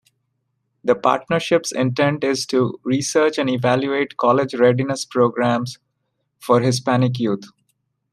[0.83, 5.77] The partnership's intent is to research and evaluate college-readiness programs
[6.39, 7.43] for Hispanic youth.